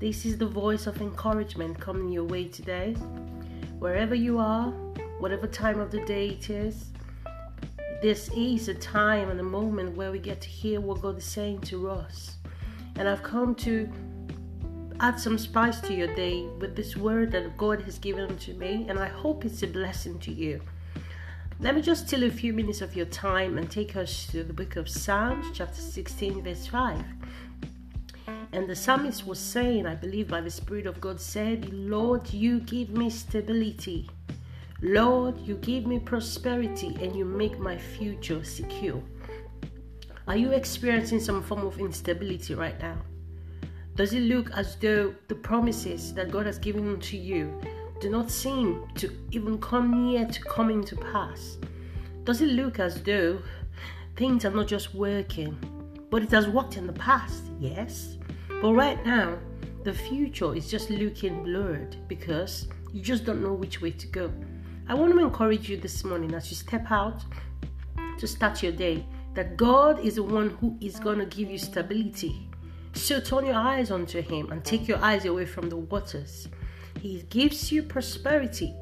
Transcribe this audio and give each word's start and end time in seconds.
This 0.00 0.26
is 0.26 0.36
the 0.36 0.46
voice 0.46 0.88
of 0.88 1.00
encouragement 1.00 1.78
coming 1.78 2.10
your 2.10 2.24
way 2.24 2.48
today. 2.48 2.94
Wherever 3.78 4.16
you 4.16 4.38
are, 4.40 4.70
whatever 5.20 5.46
time 5.46 5.78
of 5.78 5.92
the 5.92 6.04
day 6.04 6.30
it 6.30 6.50
is, 6.50 6.86
this 8.02 8.28
is 8.36 8.68
a 8.68 8.74
time 8.74 9.30
and 9.30 9.38
a 9.38 9.44
moment 9.44 9.96
where 9.96 10.10
we 10.10 10.18
get 10.18 10.40
to 10.40 10.48
hear 10.48 10.80
what 10.80 11.00
God 11.00 11.18
is 11.18 11.24
saying 11.24 11.60
to 11.62 11.88
us. 11.88 12.38
And 12.96 13.08
I've 13.08 13.22
come 13.22 13.54
to 13.56 13.88
add 14.98 15.20
some 15.20 15.38
spice 15.38 15.80
to 15.82 15.94
your 15.94 16.12
day 16.16 16.44
with 16.58 16.74
this 16.74 16.96
word 16.96 17.30
that 17.30 17.56
God 17.56 17.80
has 17.82 17.96
given 17.98 18.36
to 18.38 18.54
me, 18.54 18.86
and 18.88 18.98
I 18.98 19.06
hope 19.06 19.44
it's 19.44 19.62
a 19.62 19.68
blessing 19.68 20.18
to 20.20 20.32
you. 20.32 20.60
Let 21.60 21.76
me 21.76 21.82
just 21.82 22.08
steal 22.08 22.24
a 22.24 22.30
few 22.30 22.52
minutes 22.52 22.80
of 22.80 22.96
your 22.96 23.06
time 23.06 23.58
and 23.58 23.70
take 23.70 23.94
us 23.94 24.26
to 24.32 24.42
the 24.42 24.52
book 24.52 24.74
of 24.74 24.88
Psalms, 24.88 25.46
chapter 25.54 25.80
16, 25.80 26.42
verse 26.42 26.66
5. 26.66 27.04
And 28.54 28.68
the 28.68 28.76
psalmist 28.76 29.26
was 29.26 29.40
saying, 29.40 29.84
I 29.84 29.96
believe 29.96 30.28
by 30.28 30.40
the 30.40 30.48
Spirit 30.48 30.86
of 30.86 31.00
God, 31.00 31.20
said, 31.20 31.72
Lord, 31.72 32.32
you 32.32 32.60
give 32.60 32.90
me 32.90 33.10
stability. 33.10 34.08
Lord, 34.80 35.40
you 35.40 35.56
give 35.56 35.86
me 35.86 35.98
prosperity 35.98 36.96
and 37.00 37.16
you 37.16 37.24
make 37.24 37.58
my 37.58 37.76
future 37.76 38.44
secure. 38.44 39.02
Are 40.28 40.36
you 40.36 40.52
experiencing 40.52 41.18
some 41.18 41.42
form 41.42 41.66
of 41.66 41.80
instability 41.80 42.54
right 42.54 42.80
now? 42.80 42.96
Does 43.96 44.12
it 44.12 44.20
look 44.20 44.52
as 44.52 44.76
though 44.76 45.12
the 45.26 45.34
promises 45.34 46.14
that 46.14 46.30
God 46.30 46.46
has 46.46 46.58
given 46.58 47.00
to 47.00 47.16
you 47.16 47.60
do 48.00 48.08
not 48.08 48.30
seem 48.30 48.86
to 48.94 49.10
even 49.32 49.58
come 49.58 50.06
near 50.06 50.26
to 50.26 50.40
coming 50.42 50.84
to 50.84 50.94
pass? 50.94 51.58
Does 52.22 52.40
it 52.40 52.50
look 52.50 52.78
as 52.78 53.02
though 53.02 53.42
things 54.14 54.44
are 54.44 54.52
not 54.52 54.68
just 54.68 54.94
working, 54.94 55.58
but 56.08 56.22
it 56.22 56.30
has 56.30 56.46
worked 56.46 56.76
in 56.76 56.86
the 56.86 56.92
past? 56.92 57.42
Yes. 57.58 58.16
But 58.64 58.72
right 58.72 59.04
now, 59.04 59.36
the 59.82 59.92
future 59.92 60.54
is 60.54 60.70
just 60.70 60.88
looking 60.88 61.42
blurred 61.42 61.98
because 62.08 62.66
you 62.94 63.02
just 63.02 63.26
don't 63.26 63.42
know 63.42 63.52
which 63.52 63.82
way 63.82 63.90
to 63.90 64.06
go. 64.06 64.32
I 64.88 64.94
want 64.94 65.12
to 65.12 65.18
encourage 65.18 65.68
you 65.68 65.76
this 65.76 66.02
morning 66.02 66.32
as 66.32 66.50
you 66.50 66.56
step 66.56 66.90
out 66.90 67.22
to 68.16 68.26
start 68.26 68.62
your 68.62 68.72
day 68.72 69.04
that 69.34 69.58
God 69.58 70.00
is 70.00 70.14
the 70.14 70.22
one 70.22 70.48
who 70.48 70.78
is 70.80 70.98
going 70.98 71.18
to 71.18 71.26
give 71.26 71.50
you 71.50 71.58
stability 71.58 72.48
so 72.94 73.20
turn 73.20 73.44
your 73.44 73.54
eyes 73.54 73.90
onto 73.90 74.22
Him 74.22 74.50
and 74.50 74.64
take 74.64 74.88
your 74.88 75.04
eyes 75.04 75.26
away 75.26 75.44
from 75.44 75.68
the 75.68 75.76
waters. 75.76 76.48
He 77.02 77.20
gives 77.28 77.70
you 77.70 77.82
prosperity. 77.82 78.74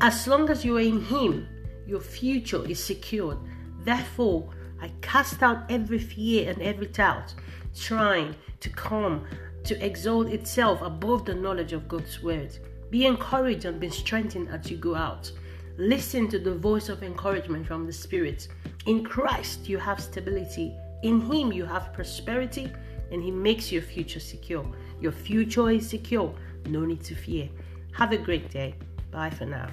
As 0.00 0.26
long 0.26 0.50
as 0.50 0.62
you 0.62 0.76
are 0.76 0.80
in 0.80 1.00
Him, 1.00 1.48
your 1.86 2.00
future 2.00 2.68
is 2.68 2.84
secured. 2.84 3.38
Therefore, 3.82 4.50
I 4.82 4.90
cast 5.00 5.42
out 5.42 5.70
every 5.70 5.98
fear 5.98 6.50
and 6.50 6.62
every 6.62 6.86
doubt 6.86 7.34
trying 7.74 8.34
to 8.60 8.70
come 8.70 9.24
to 9.64 9.84
exalt 9.84 10.28
itself 10.28 10.80
above 10.82 11.24
the 11.24 11.34
knowledge 11.34 11.72
of 11.72 11.88
God's 11.88 12.22
word. 12.22 12.56
Be 12.90 13.06
encouraged 13.06 13.64
and 13.64 13.78
be 13.78 13.90
strengthened 13.90 14.48
as 14.48 14.70
you 14.70 14.76
go 14.76 14.94
out. 14.94 15.30
Listen 15.76 16.28
to 16.28 16.38
the 16.38 16.54
voice 16.54 16.88
of 16.88 17.02
encouragement 17.02 17.66
from 17.66 17.86
the 17.86 17.92
Spirit. 17.92 18.48
In 18.86 19.04
Christ, 19.04 19.68
you 19.68 19.78
have 19.78 20.00
stability. 20.00 20.74
In 21.02 21.20
Him, 21.20 21.52
you 21.52 21.64
have 21.64 21.92
prosperity 21.92 22.70
and 23.12 23.22
He 23.22 23.30
makes 23.30 23.70
your 23.70 23.82
future 23.82 24.20
secure. 24.20 24.64
Your 25.00 25.12
future 25.12 25.70
is 25.70 25.88
secure. 25.88 26.34
No 26.66 26.84
need 26.84 27.02
to 27.04 27.14
fear. 27.14 27.48
Have 27.92 28.12
a 28.12 28.18
great 28.18 28.50
day. 28.50 28.74
Bye 29.10 29.30
for 29.30 29.46
now. 29.46 29.70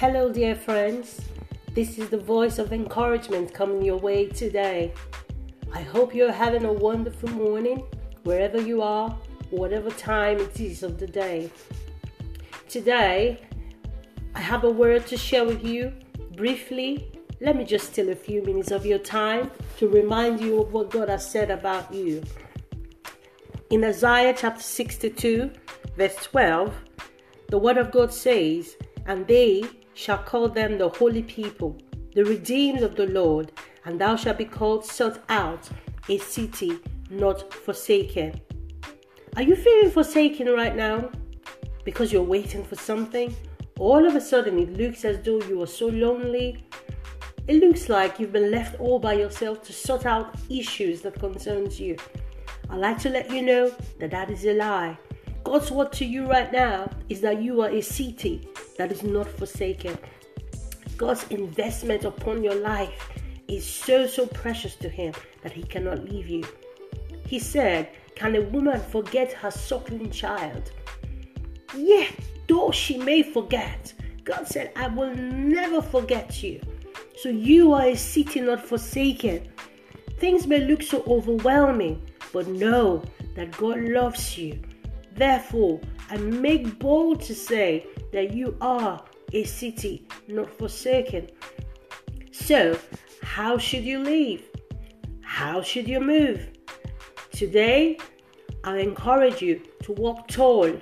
Hello, 0.00 0.32
dear 0.32 0.54
friends. 0.54 1.20
This 1.74 1.98
is 1.98 2.08
the 2.08 2.16
voice 2.16 2.58
of 2.58 2.72
encouragement 2.72 3.52
coming 3.52 3.82
your 3.82 3.98
way 3.98 4.28
today. 4.28 4.94
I 5.74 5.82
hope 5.82 6.14
you're 6.14 6.32
having 6.32 6.64
a 6.64 6.72
wonderful 6.72 7.28
morning 7.28 7.84
wherever 8.22 8.58
you 8.58 8.80
are, 8.80 9.10
whatever 9.50 9.90
time 9.90 10.38
it 10.38 10.58
is 10.58 10.82
of 10.82 10.98
the 10.98 11.06
day. 11.06 11.50
Today, 12.66 13.42
I 14.34 14.40
have 14.40 14.64
a 14.64 14.70
word 14.70 15.06
to 15.08 15.18
share 15.18 15.44
with 15.44 15.62
you 15.62 15.92
briefly. 16.34 17.12
Let 17.42 17.56
me 17.56 17.66
just 17.66 17.92
steal 17.92 18.08
a 18.08 18.16
few 18.16 18.42
minutes 18.42 18.70
of 18.70 18.86
your 18.86 19.00
time 19.00 19.50
to 19.76 19.86
remind 19.86 20.40
you 20.40 20.62
of 20.62 20.72
what 20.72 20.88
God 20.88 21.10
has 21.10 21.30
said 21.30 21.50
about 21.50 21.92
you. 21.92 22.22
In 23.68 23.84
Isaiah 23.84 24.32
chapter 24.34 24.62
62, 24.62 25.50
verse 25.98 26.16
12, 26.22 26.74
the 27.50 27.58
word 27.58 27.76
of 27.76 27.90
God 27.90 28.14
says, 28.14 28.78
And 29.04 29.26
they 29.26 29.64
shall 30.00 30.18
call 30.18 30.48
them 30.48 30.78
the 30.78 30.88
holy 30.88 31.22
people, 31.22 31.76
the 32.14 32.24
redeemed 32.24 32.82
of 32.82 32.96
the 32.96 33.06
Lord, 33.06 33.52
and 33.84 34.00
thou 34.00 34.16
shalt 34.16 34.38
be 34.38 34.44
called 34.44 34.84
sought 34.84 35.22
out, 35.28 35.68
a 36.08 36.18
city 36.18 36.78
not 37.10 37.52
forsaken. 37.52 38.40
Are 39.36 39.42
you 39.42 39.56
feeling 39.56 39.90
forsaken 39.90 40.48
right 40.48 40.74
now? 40.74 41.10
because 41.84 42.12
you're 42.12 42.22
waiting 42.22 42.64
for 42.64 42.76
something, 42.76 43.34
all 43.78 44.06
of 44.06 44.14
a 44.14 44.20
sudden 44.20 44.58
it 44.58 44.72
looks 44.74 45.04
as 45.04 45.20
though 45.22 45.40
you 45.42 45.60
are 45.62 45.66
so 45.66 45.86
lonely. 45.86 46.64
It 47.48 47.60
looks 47.60 47.88
like 47.88 48.20
you've 48.20 48.32
been 48.32 48.50
left 48.50 48.78
all 48.78 48.98
by 48.98 49.14
yourself 49.14 49.62
to 49.64 49.72
sort 49.72 50.06
out 50.06 50.36
issues 50.48 51.00
that 51.02 51.18
concerns 51.18 51.80
you. 51.80 51.96
I'd 52.68 52.78
like 52.78 52.98
to 52.98 53.08
let 53.10 53.30
you 53.30 53.42
know 53.42 53.72
that 53.98 54.10
that 54.10 54.30
is 54.30 54.44
a 54.44 54.54
lie. 54.54 54.98
God's 55.42 55.70
word 55.70 55.92
to 55.94 56.04
you 56.04 56.26
right 56.26 56.52
now 56.52 56.88
is 57.08 57.20
that 57.22 57.42
you 57.42 57.62
are 57.62 57.70
a 57.70 57.80
city 57.80 58.48
that 58.80 58.90
is 58.90 59.02
not 59.02 59.28
forsaken. 59.28 59.98
God's 60.96 61.26
investment 61.28 62.04
upon 62.04 62.42
your 62.42 62.54
life 62.54 63.10
is 63.46 63.66
so, 63.66 64.06
so 64.06 64.24
precious 64.26 64.74
to 64.76 64.88
Him 64.88 65.12
that 65.42 65.52
He 65.52 65.62
cannot 65.64 66.08
leave 66.08 66.28
you. 66.28 66.44
He 67.26 67.38
said, 67.38 67.90
Can 68.14 68.36
a 68.36 68.40
woman 68.40 68.80
forget 68.80 69.34
her 69.34 69.50
suckling 69.50 70.10
child? 70.10 70.72
Yet, 71.76 72.14
though 72.48 72.70
she 72.70 72.96
may 72.96 73.22
forget, 73.22 73.92
God 74.24 74.46
said, 74.48 74.72
I 74.76 74.86
will 74.88 75.14
never 75.14 75.82
forget 75.82 76.42
you. 76.42 76.62
So 77.18 77.28
you 77.28 77.74
are 77.74 77.88
a 77.88 77.96
city 77.96 78.40
not 78.40 78.64
forsaken. 78.64 79.46
Things 80.18 80.46
may 80.46 80.60
look 80.60 80.82
so 80.82 81.04
overwhelming, 81.06 82.00
but 82.32 82.46
know 82.46 83.04
that 83.36 83.54
God 83.58 83.78
loves 83.80 84.38
you. 84.38 84.58
Therefore, 85.12 85.80
I 86.08 86.16
make 86.16 86.78
bold 86.78 87.20
to 87.22 87.34
say 87.34 87.86
that 88.12 88.32
you 88.32 88.56
are 88.60 89.02
a 89.32 89.44
city 89.44 90.06
not 90.28 90.50
forsaken. 90.50 91.28
So, 92.32 92.78
how 93.22 93.58
should 93.58 93.84
you 93.84 94.00
live? 94.00 94.42
How 95.22 95.62
should 95.62 95.88
you 95.88 96.00
move? 96.00 96.48
Today, 97.32 97.98
I 98.64 98.78
encourage 98.78 99.40
you 99.40 99.62
to 99.82 99.92
walk 99.92 100.28
tall 100.28 100.72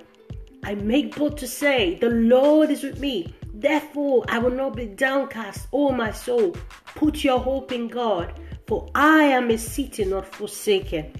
I 0.65 0.75
make 0.75 1.17
bold 1.17 1.39
to 1.39 1.47
say, 1.47 1.95
The 1.95 2.11
Lord 2.11 2.71
is 2.71 2.83
with 2.83 3.01
me. 3.01 3.35
Therefore, 3.55 4.25
I 4.29 4.39
will 4.39 4.51
not 4.51 4.77
be 4.77 4.87
downcast, 4.87 5.69
O 5.73 5.93
my 5.93 6.13
soul. 6.13 6.55
Put 6.95 7.25
your 7.25 7.39
hope 7.39 7.73
in 7.73 7.89
God, 7.89 8.39
for 8.67 8.87
I 8.95 9.23
am 9.25 9.51
a 9.51 9.57
city 9.57 10.05
not 10.05 10.27
forsaken. 10.27 11.13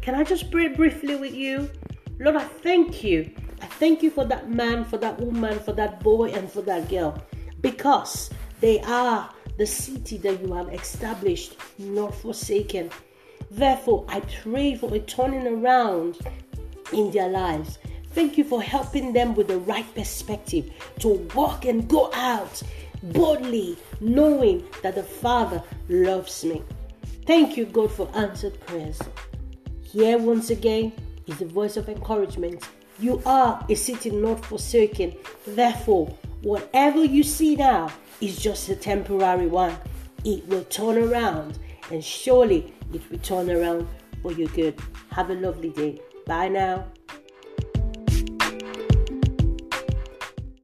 Can 0.00 0.14
I 0.14 0.24
just 0.24 0.50
pray 0.50 0.68
briefly 0.68 1.16
with 1.16 1.34
you? 1.34 1.70
Lord, 2.18 2.36
I 2.36 2.44
thank 2.44 3.04
you. 3.04 3.30
I 3.60 3.66
thank 3.66 4.02
you 4.02 4.10
for 4.10 4.24
that 4.24 4.50
man, 4.50 4.84
for 4.84 4.96
that 4.98 5.20
woman, 5.20 5.58
for 5.58 5.72
that 5.72 6.00
boy, 6.00 6.30
and 6.30 6.50
for 6.50 6.62
that 6.62 6.88
girl, 6.88 7.22
because 7.60 8.30
they 8.60 8.80
are 8.80 9.30
the 9.58 9.66
city 9.66 10.16
that 10.18 10.40
you 10.40 10.52
have 10.54 10.72
established, 10.72 11.56
not 11.78 12.14
forsaken. 12.14 12.90
Therefore, 13.50 14.04
I 14.08 14.20
pray 14.20 14.74
for 14.76 14.94
a 14.94 15.00
turning 15.00 15.46
around 15.46 16.18
in 16.92 17.10
their 17.10 17.28
lives. 17.28 17.78
Thank 18.12 18.38
you 18.38 18.44
for 18.44 18.62
helping 18.62 19.12
them 19.12 19.34
with 19.34 19.48
the 19.48 19.58
right 19.58 19.94
perspective 19.94 20.70
to 21.00 21.08
walk 21.34 21.64
and 21.64 21.88
go 21.88 22.10
out 22.14 22.62
boldly, 23.02 23.76
knowing 24.00 24.66
that 24.82 24.94
the 24.94 25.02
Father 25.02 25.62
loves 25.88 26.44
me. 26.44 26.62
Thank 27.26 27.56
you, 27.56 27.66
God, 27.66 27.92
for 27.92 28.10
answered 28.14 28.58
prayers. 28.66 28.98
Here, 29.82 30.18
once 30.18 30.50
again, 30.50 30.92
is 31.26 31.38
the 31.38 31.46
voice 31.46 31.76
of 31.76 31.88
encouragement. 31.88 32.68
You 33.00 33.22
are 33.24 33.64
a 33.68 33.74
city 33.74 34.10
not 34.10 34.44
forsaken. 34.44 35.14
Therefore, 35.46 36.14
whatever 36.42 37.02
you 37.02 37.22
see 37.22 37.56
now 37.56 37.90
is 38.20 38.38
just 38.38 38.68
a 38.68 38.76
temporary 38.76 39.46
one. 39.46 39.74
It 40.24 40.46
will 40.48 40.64
turn 40.64 40.98
around, 40.98 41.58
and 41.90 42.04
surely 42.04 42.74
it 42.92 43.10
will 43.10 43.18
turn 43.18 43.50
around 43.50 43.88
for 44.22 44.32
your 44.32 44.48
good. 44.48 44.78
Have 45.12 45.30
a 45.30 45.34
lovely 45.34 45.70
day. 45.70 46.00
Bye 46.26 46.48
now. 46.48 46.86